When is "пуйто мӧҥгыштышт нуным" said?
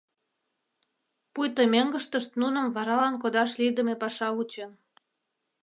1.33-2.65